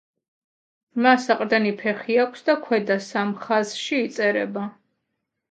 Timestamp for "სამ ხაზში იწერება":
3.09-4.67